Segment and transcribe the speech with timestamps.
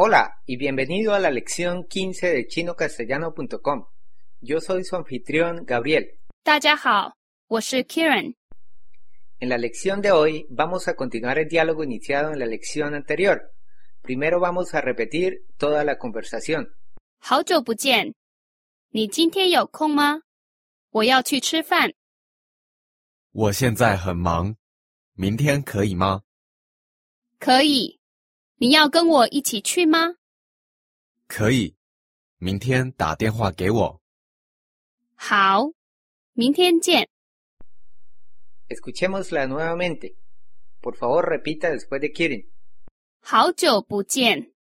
[0.00, 3.86] Hola y bienvenido a la lección 15 de chinocastellano.com.
[4.40, 6.18] Yo soy su anfitrión Gabriel.
[6.42, 7.14] 大家好，
[7.48, 8.34] 我是 Kieran。
[9.38, 13.52] En la lección de hoy vamos a continuar el diálogo iniciado en la lección anterior.
[14.02, 16.72] Primero vamos a repetir toda la conversación.
[17.18, 18.14] 好久不见，
[18.90, 20.22] 你今天有空吗？
[20.90, 21.92] 我要去吃饭。
[23.32, 24.56] 我现在很忙，
[25.14, 26.22] 明天可以吗？
[27.38, 27.99] 可以，
[28.61, 30.17] 你要跟我一起去吗？
[31.25, 31.75] 可以，
[32.37, 33.99] 明天打电话给我。
[35.15, 35.71] 好，
[36.33, 37.09] 明天见。
[38.69, 40.15] Escuchémosla nuevamente.
[40.79, 42.45] Por favor, repita después de Kirin.
[43.19, 44.53] 好久不见，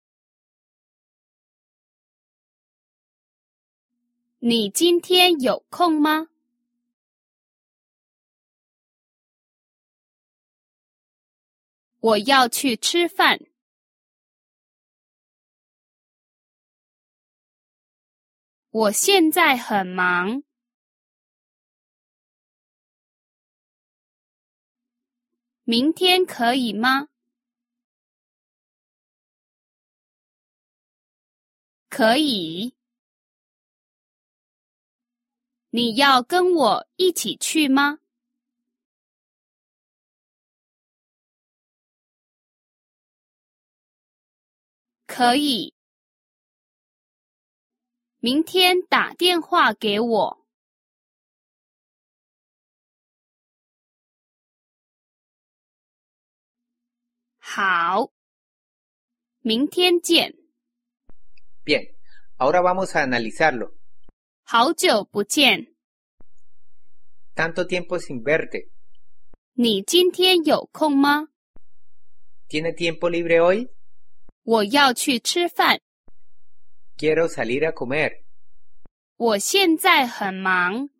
[4.39, 6.29] 你今天有空吗？
[11.99, 13.41] 我要去吃饭。
[18.71, 20.43] 我现在很忙，
[25.63, 27.07] 明天可以吗？
[31.89, 32.75] 可以。
[35.71, 37.99] 你要跟我一起去吗？
[45.07, 45.73] 可以。
[48.21, 50.45] 明天打电话给我。
[57.37, 58.11] 好，
[59.39, 60.35] 明天见。
[61.63, 61.95] Bien,
[62.37, 63.73] ahora vamos a analizarlo.
[64.43, 65.73] 好久不见
[67.35, 68.69] ，Tanto tiempo sin verte.
[69.53, 71.29] 你今天有空吗
[72.49, 73.69] ？¿Tiene tiempo libre hoy?
[74.43, 75.79] 我要去吃饭。
[76.98, 78.22] Quiero salir a comer.
[79.16, 80.90] 我现在很忙，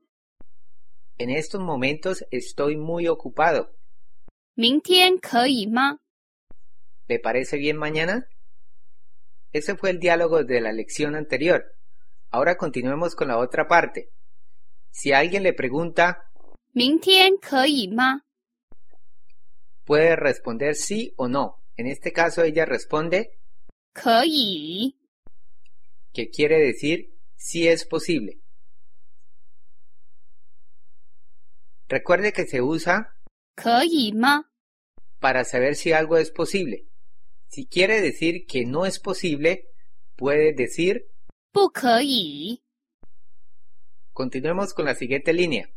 [1.18, 3.70] En estos momentos estoy muy ocupado.
[4.54, 5.98] 明天可以吗？
[7.08, 8.28] ¿Le parece bien mañana?
[9.52, 11.64] Ese fue el diálogo de la lección anterior.
[12.30, 14.10] Ahora continuemos con la otra parte.
[14.90, 16.30] Si alguien le pregunta,
[16.72, 18.22] 明天可以吗？
[19.84, 21.60] puede responder sí o no.
[21.76, 23.38] En este caso ella responde
[23.92, 24.96] 可以，
[26.13, 28.39] que quiere decir si es posible.
[31.87, 33.15] Recuerde que se usa
[35.19, 36.85] para saber si algo es posible.
[37.47, 39.69] Si quiere decir que no es posible,
[40.15, 41.07] puede decir
[44.13, 45.69] Continuemos con la siguiente línea.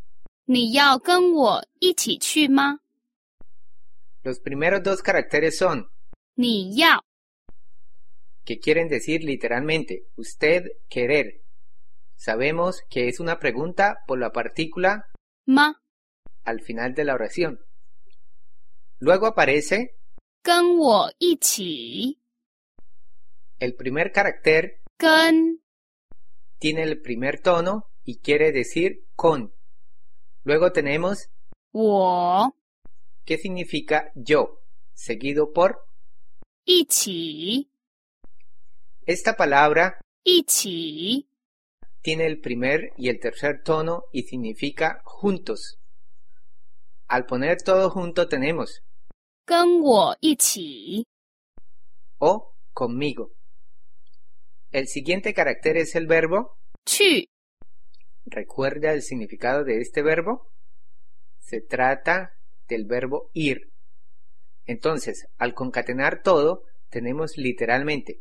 [4.22, 5.88] Los primeros dos caracteres son
[8.44, 11.42] que quieren decir literalmente usted querer.
[12.16, 15.10] Sabemos que es una pregunta por la partícula
[15.46, 15.80] ma.
[16.44, 17.60] al final de la oración.
[18.98, 19.96] Luego aparece
[23.58, 24.82] el primer carácter
[26.58, 29.52] tiene el primer tono y quiere decir con.
[30.44, 31.28] Luego tenemos
[31.72, 32.56] wo,
[33.24, 34.60] que significa yo,
[34.94, 35.84] seguido por
[36.64, 37.71] ichi,
[39.05, 41.27] esta palabra 一起，
[42.01, 45.79] tiene el primer y el tercer tono y significa juntos.
[47.07, 48.81] Al poner todo junto tenemos
[49.45, 51.05] 跟我一起，
[52.19, 53.31] o conmigo.
[54.71, 56.57] El siguiente carácter es el verbo.
[56.85, 57.29] 去
[58.25, 60.51] ¿Recuerda el significado de este verbo?
[61.39, 62.33] Se trata
[62.67, 63.71] del verbo ir.
[64.65, 68.19] Entonces, al concatenar todo, tenemos literalmente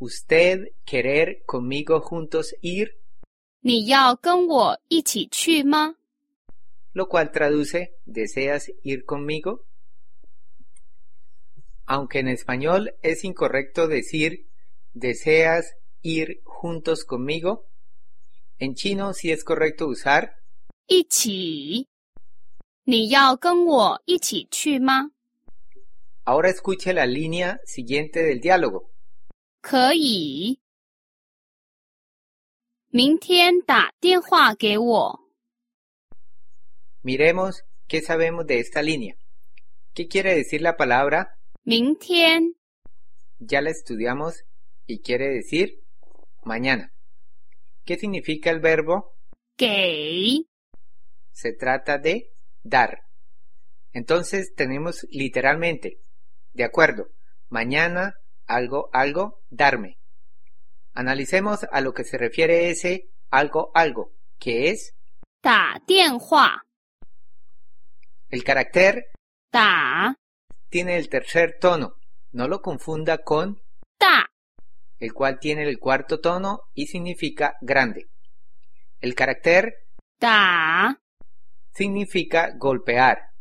[0.00, 2.96] usted querer conmigo juntos ir,
[3.60, 5.96] 你要跟我一起去吗？
[6.92, 9.64] lo cual traduce ¿deseas ir conmigo?
[11.86, 14.46] Aunque en español es incorrecto decir
[14.94, 17.66] ¿deseas ir juntos conmigo?
[18.58, 20.36] En chino sí es correcto usar
[20.86, 21.88] 一起，
[22.84, 25.10] 你要跟我一起去吗？
[26.24, 28.89] Ahora escuche la línea siguiente del diálogo.
[29.60, 30.60] 可以，
[32.88, 35.20] 明天打电话给我。
[37.02, 39.16] Miremos qué sabemos de esta línea.
[39.94, 41.38] ¿Qué quiere decir la palabra?
[41.62, 42.54] 明天
[43.38, 44.44] Ya la estudiamos
[44.86, 45.82] y quiere decir
[46.42, 46.92] mañana.
[47.84, 49.14] ¿Qué significa el verbo?
[49.56, 50.46] 给
[51.32, 52.32] Se trata de
[52.62, 53.02] dar.
[53.92, 56.00] Entonces tenemos literalmente,
[56.52, 57.10] de acuerdo,
[57.48, 58.16] mañana
[58.55, 59.97] algo, algo, darme.
[60.93, 64.93] Analicemos a lo que se refiere ese algo, algo, que es
[65.41, 65.81] ta
[68.29, 69.11] El carácter
[69.49, 70.15] ta
[70.69, 71.95] tiene el tercer tono.
[72.31, 73.61] No lo confunda con
[73.97, 74.29] ta,
[74.99, 78.09] el cual tiene el cuarto tono y significa grande.
[78.99, 79.87] El carácter
[80.19, 81.01] ta
[81.73, 83.31] significa golpear.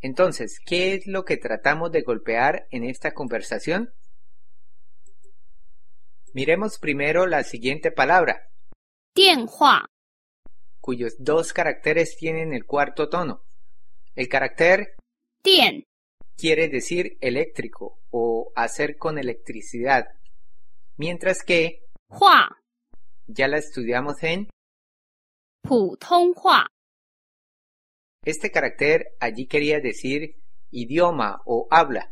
[0.00, 3.92] Entonces, ¿qué es lo que tratamos de golpear en esta conversación?
[6.34, 8.48] Miremos primero la siguiente palabra.
[9.14, 9.84] Tianhua.
[10.80, 13.44] Cuyos dos caracteres tienen el cuarto tono.
[14.14, 14.94] El carácter
[15.42, 15.84] Tien
[16.36, 20.08] quiere decir eléctrico o hacer con electricidad,
[20.96, 22.62] mientras que Hua
[23.26, 24.48] ya la estudiamos en
[25.62, 26.66] Putonghua.
[28.24, 30.36] Este carácter allí quería decir
[30.70, 32.10] idioma o habla.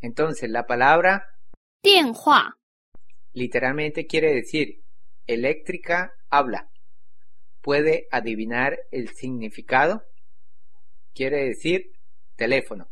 [0.00, 1.36] Entonces la palabra
[1.82, 2.56] Tianhua
[3.33, 4.81] literalmente quiere decir
[5.25, 6.69] eléctrica habla.
[7.61, 10.03] ¿Puede adivinar el significado?
[11.13, 11.91] Quiere decir
[12.35, 12.89] teléfono.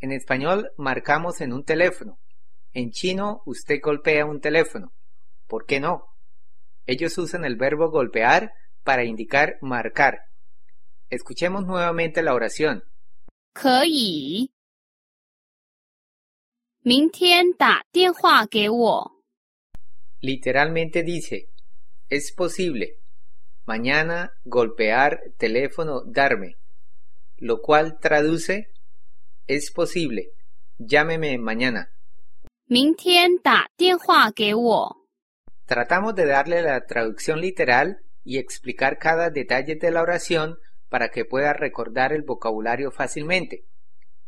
[0.00, 2.18] En español marcamos en un teléfono.
[2.72, 4.92] En chino usted golpea un teléfono.
[5.46, 6.06] ¿Por qué no?
[6.86, 8.52] Ellos usan el verbo golpear
[8.82, 10.22] para indicar marcar.
[11.10, 12.84] Escuchemos nuevamente la oración.
[13.52, 14.50] 可以。
[16.80, 19.15] 明天打电话给我。
[20.20, 21.48] Literalmente dice,
[22.08, 22.98] es posible.
[23.64, 26.56] Mañana golpear teléfono darme.
[27.38, 28.70] Lo cual traduce,
[29.46, 30.30] es posible.
[30.78, 31.88] Llámeme mañana.
[32.66, 34.96] 明天打电话给我。
[35.66, 40.58] Tratamos de darle la traducción literal y explicar cada detalle de la oración
[40.88, 43.64] para que pueda recordar el vocabulario fácilmente.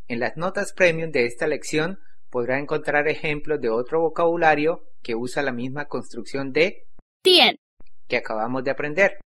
[0.08, 5.43] En las notas premium de esta lección podrá encontrar ejemplos de otro vocabulario que usa
[5.43, 6.87] la misma construcción de
[7.23, 7.57] 电
[8.07, 9.19] que acabamos de aprender.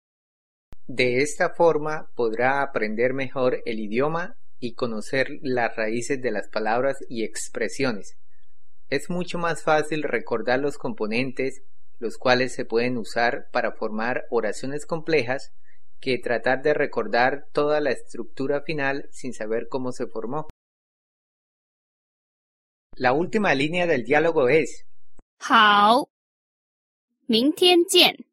[0.87, 6.99] De esta forma podrá aprender mejor el idioma y conocer las raíces de las palabras
[7.09, 8.17] y expresiones.
[8.91, 11.63] Es mucho más fácil recordar los componentes,
[11.99, 15.53] los cuales se pueden usar para formar oraciones complejas,
[16.01, 20.49] que tratar de recordar toda la estructura final sin saber cómo se formó.
[22.96, 24.86] La última línea del diálogo es
[25.40, 26.10] 好，
[27.28, 28.26] 明天见。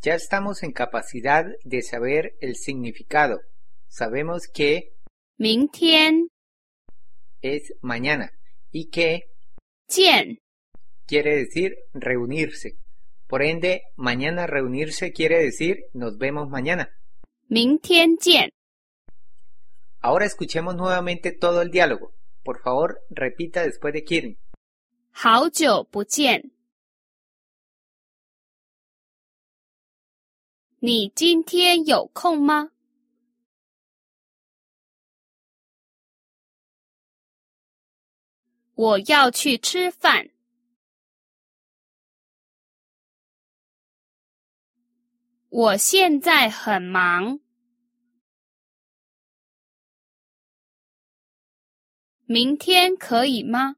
[0.00, 3.40] Ya estamos en capacidad de saber el significado.
[3.88, 4.94] Sabemos que
[5.38, 6.30] 明天
[7.42, 8.32] es mañana
[8.70, 9.30] y que
[9.86, 10.40] 见，
[11.06, 12.78] quiere decir reunirse.
[13.26, 16.90] Por ende, mañana reunirse quiere decir nos vemos mañana.
[17.48, 18.50] 明天见。
[20.00, 22.12] Ahora escuchemos nuevamente todo el diálogo.
[22.43, 24.37] Por favor, repita después de Kirin.
[25.11, 26.51] 好久不见。
[30.79, 32.71] 你今天有空吗？
[38.73, 40.31] 我要去吃饭。
[45.49, 47.39] 我现在很忙。
[52.33, 53.75] 明天可以吗？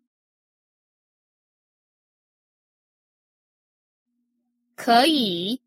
[4.76, 5.60] 可以。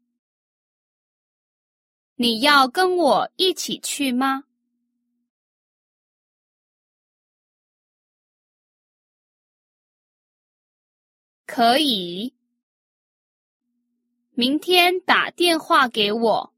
[2.14, 4.44] 你要跟我一起去吗？
[11.44, 12.34] 可以。
[14.30, 16.55] 明天打电话给我。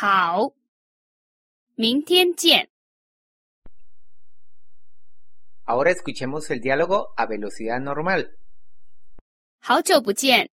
[0.00, 0.52] 好，
[1.74, 2.70] 明天见。
[5.64, 8.30] Ahora escuchemos el diálogo a velocidad normal.
[9.58, 10.50] 好久不见，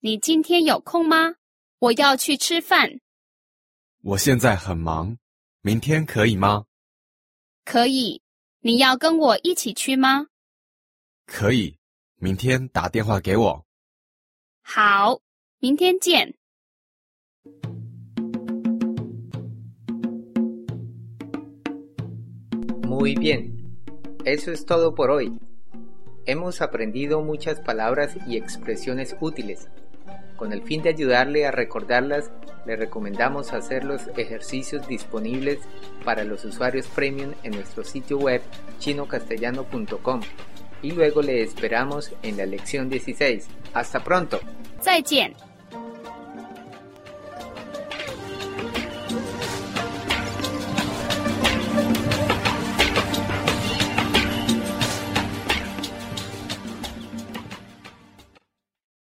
[0.00, 1.36] 你今天有空吗？
[1.78, 3.00] 我要去吃饭。
[4.02, 5.16] 我现在很忙，
[5.62, 6.66] 明天可以吗？
[7.64, 8.20] 可以，
[8.60, 10.26] 你要跟我一起去吗？
[11.24, 11.78] 可以，
[12.16, 13.66] 明天打电话给我。
[14.60, 15.22] 好，
[15.60, 16.36] 明天见。
[22.92, 23.78] Muy bien.
[24.24, 25.40] Eso es todo por hoy.
[26.26, 29.68] Hemos aprendido muchas palabras y expresiones útiles.
[30.36, 32.30] Con el fin de ayudarle a recordarlas,
[32.66, 35.58] le recomendamos hacer los ejercicios disponibles
[36.04, 38.42] para los usuarios premium en nuestro sitio web
[38.78, 40.20] chinocastellano.com
[40.82, 43.48] y luego le esperamos en la lección 16.
[43.72, 44.38] Hasta pronto.
[44.82, 45.51] 再见。